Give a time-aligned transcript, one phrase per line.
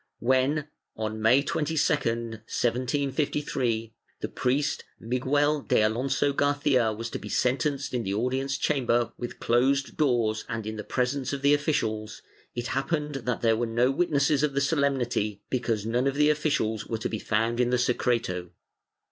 [0.17, 7.57] When, on May 22, 1753, the priest Miguel de Alonso Garcia was to be sen
[7.59, 12.23] tenced in the audience chamber with closed doors and in the presence of the officials,
[12.55, 16.87] it happened that there were no witnesses of the solemnity because none of the officials
[16.87, 18.49] were to be found in the secreto.